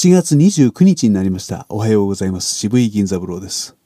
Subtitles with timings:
[0.00, 1.66] 7月29日になりました。
[1.68, 2.54] おはようございます。
[2.54, 3.76] 渋井銀座風呂です。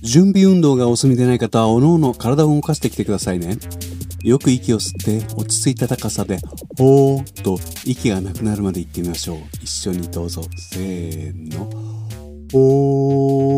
[0.00, 3.58] 準備運動がお済みでない方は、おのおの体を動かしてきてくださいね。
[4.22, 6.38] よく息を吸って、落ち着いた高さで、
[6.78, 9.38] ほーっと息がなくなるまで言ってみましょう。
[9.60, 10.44] 一緒にどうぞ。
[10.56, 11.68] せーの。
[11.68, 13.55] はい。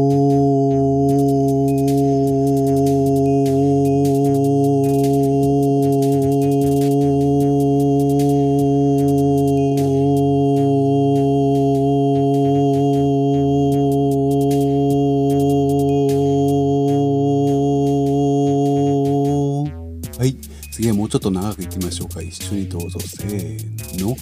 [21.09, 22.21] うちょっと長くいきましょうか。
[22.21, 23.01] 一緒にどうぞ。
[23.01, 24.15] せーの。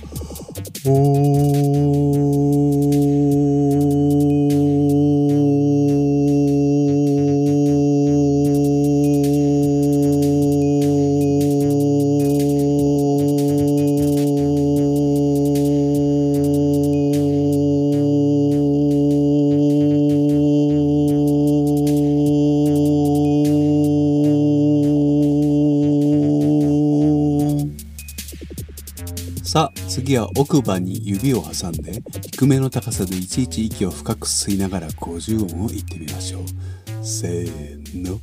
[29.56, 36.42] さあ次は奥歯に指を挟んで低めの高さでいちいち息を深く吸いながら50音を言ってみましょう。
[37.02, 38.20] せーの。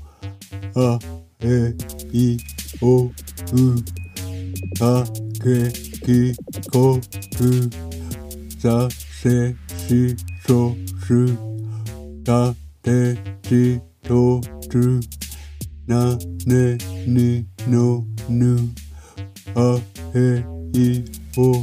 [0.75, 1.00] あ
[1.42, 1.73] え
[2.16, 2.38] い
[2.84, 3.12] おう
[4.78, 5.03] た
[5.42, 5.72] け
[6.06, 6.38] き
[6.72, 7.00] こ
[7.36, 7.68] く
[8.59, 9.56] させ
[9.88, 11.36] しそす
[12.23, 12.53] た
[12.84, 15.00] てちとつ
[15.88, 18.56] なねにのぬ
[19.56, 19.80] あ
[20.14, 21.56] えいおう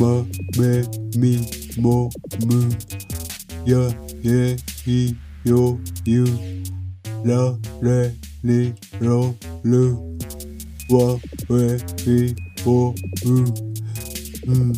[0.00, 0.24] ま
[0.58, 0.82] め
[1.18, 1.46] み
[1.78, 2.08] も
[2.46, 2.70] む
[3.66, 3.90] や
[4.24, 5.14] えい
[5.44, 6.24] よゆ
[7.24, 9.94] られりろる
[10.90, 11.18] わ
[11.50, 11.76] え
[12.10, 12.94] いおう
[14.46, 14.72] うん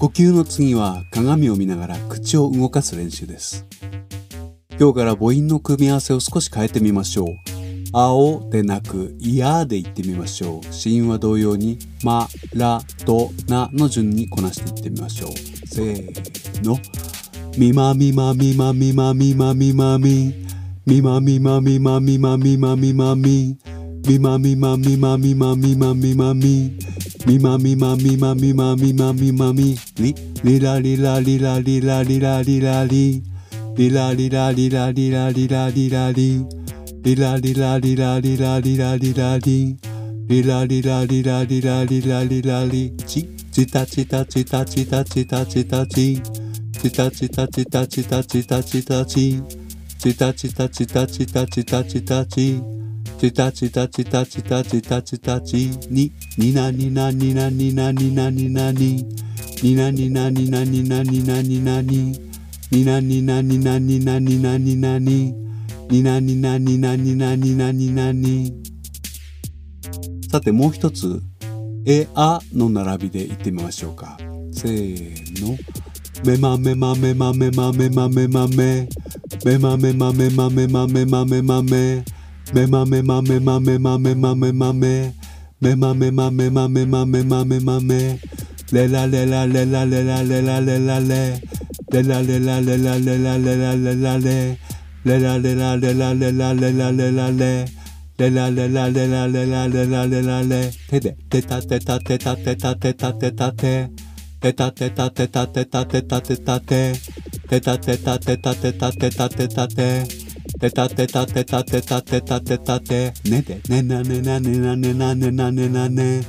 [0.00, 3.64] 呼吸の次は鏡を見ながら口を動かす練習です。
[4.76, 7.51] 今日から母音の組み合わせを少し変えてみましょう。
[7.94, 10.72] 青でなく、いやで言ってみましょう。
[10.72, 15.32] 子音は同様に、ま、ら、と、なの順にこなしていってみましょう。
[15.66, 16.78] せーの。
[17.58, 20.34] みまみまみまみまみまみまみ。
[20.86, 23.58] みまみまみまみまみまみまみ。
[24.08, 26.78] みまみまみまみまみまみまみ。
[27.26, 29.76] みまみまみまみまみまみまみ。
[29.98, 33.22] り、りらりらりらりらりらりらり。
[33.76, 36.61] りらりらりらりらりらりらり。
[37.04, 39.76] リラリラリラリラリラリラリ
[40.28, 46.22] リラリラリラリラリラリラリチチタチタチタチタチタチタチ
[46.78, 49.42] チタチタチタチタチタチタチ
[49.98, 52.62] チタチタチタチタチタチタチ
[53.18, 55.56] チタチタチタチタチタチタチ
[55.90, 59.02] にになになになになになになに
[59.60, 62.12] になになになになになになに
[62.70, 65.42] になになになになになになに
[65.92, 68.62] になになになになになになに
[70.30, 71.20] さてもう一つ
[71.84, 74.16] えあの並びで言ってみましょうか。
[74.52, 75.58] せーの。
[76.24, 78.88] めまめまめまめまめまめ。
[79.44, 82.04] まめめまめまめまめまめまめ。
[82.54, 85.14] まめめまめまめまめまめまめまめ。
[85.60, 88.18] めまめまめまめまめまめまめ。
[88.72, 91.42] レラレラレラレラレラレラレ。
[91.90, 94.58] レラレラレラレラレラレラレ。
[95.04, 97.66] レラレラレラレラレラレラレ
[98.18, 103.90] レラレラレラレラレラレラレ手でテタテタテタテタテタテタテ
[104.40, 106.92] テタテタテタテタテタテタテ
[107.48, 110.06] テタテタテタテタテタテタテ
[110.60, 116.22] テタテタテタテタテタテタテねでねなねなねなねなねなねなね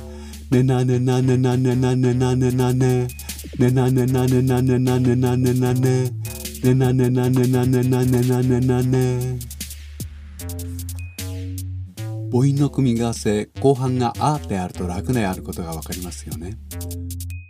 [0.50, 3.06] ねなねなねなねなねなねなね
[3.56, 6.10] ねなねなねなねなねなねなね
[6.64, 9.38] ねなねなねなねなねなねなね。
[12.32, 16.56] 母音の組み合わせ後半が「あ」であると楽であることが分かりますよね。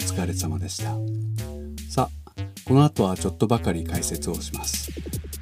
[0.02, 0.96] お疲れ様でした。
[1.88, 4.90] さあこの後はちょっとばかり解説をします。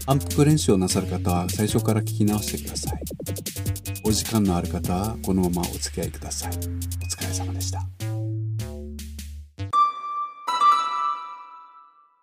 [0.04, 3.02] 反復練習をなさる方は最初から聞き直してください。
[4.04, 6.52] お時間のある方はこのままお付き合いください。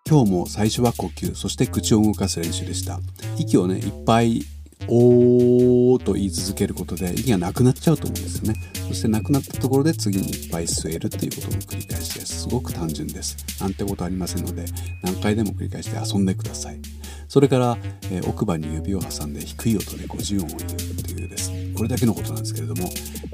[0.09, 2.99] 今日も最初は呼吸そして口を動かす練習でした。
[3.37, 4.41] 息をねいっぱい
[4.87, 8.59] おーと言い続けることで息がなくなっちゃうと思うんですよね。
[8.87, 13.37] そしてなくなったところで次にいっぱい吸えるっていうことの繰り返しですすごく単純です。
[13.61, 14.65] なんてことありませんので
[15.03, 16.79] 何回でも繰り返して遊んでください。
[17.27, 21.58] それから、えー、奥歯に指を挟んで低い音で50音を言うっていうですね。
[21.79, 22.89] これだけのことなんですけれども、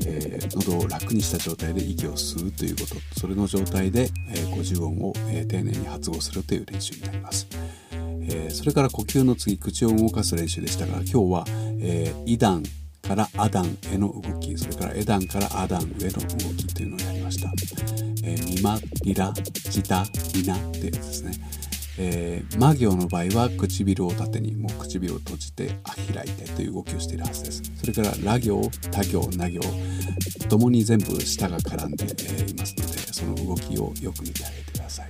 [0.06, 3.19] えー、喉を楽にした状態で息を吸うということ。
[3.19, 7.47] それの状態で、えー、50音を、えー、丁寧に発語するという練習になります、
[7.92, 11.45] えー、それから呼吸の次口を動かす練習でしたが今日は、
[11.80, 12.62] えー、イダン
[13.01, 14.56] からアダンへの動き。
[14.59, 17.51] それからエダンからアダンへの動きというのをやりました、
[18.24, 20.06] えー、ミマリラジタ
[20.36, 21.64] ミナってやつですね。
[21.97, 25.80] えー、魔行の場合は唇を縦にもう唇を閉じて
[26.13, 27.63] 開いてという動きをしているはずです。
[27.75, 29.62] それからラ行他行な行
[30.50, 35.07] ともに全部舌が絡んで、え、いますのでその動きをよく見てあげてください。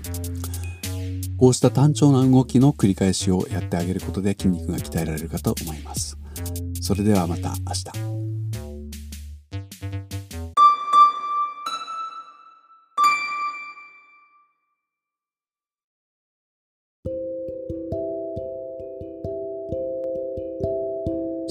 [1.37, 6.17] こうした単調な動きの繰り返しをやってあげることで筋肉が鍛えられるかと思います。
[6.81, 8.14] それではまた明日。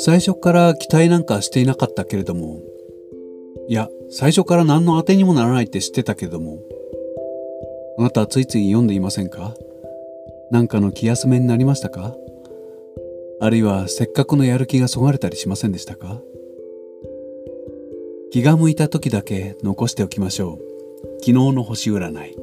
[0.05, 2.61] 最初から期待なんかしていなかったけれども、
[3.69, 6.59] いや、最初から何の当てにもならないって知ってたけれども、
[7.97, 9.55] あなたはついつい読んでいませんか？
[10.51, 12.15] 何かの気休めになりましたか？
[13.41, 16.21] あるいはせっかくのやる気がそがれたりしませんでしたか？
[18.31, 21.15] 気が向いた時だけ残しておきましょう。
[21.21, 22.37] 昨日の星占い。